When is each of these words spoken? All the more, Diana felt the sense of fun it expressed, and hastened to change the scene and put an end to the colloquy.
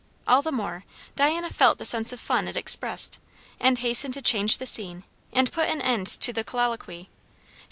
All 0.27 0.41
the 0.41 0.51
more, 0.51 0.83
Diana 1.15 1.51
felt 1.51 1.77
the 1.77 1.85
sense 1.85 2.11
of 2.11 2.19
fun 2.19 2.47
it 2.47 2.57
expressed, 2.57 3.19
and 3.59 3.77
hastened 3.77 4.15
to 4.15 4.21
change 4.23 4.57
the 4.57 4.65
scene 4.65 5.03
and 5.31 5.51
put 5.51 5.69
an 5.69 5.79
end 5.79 6.07
to 6.07 6.33
the 6.33 6.43
colloquy. 6.43 7.11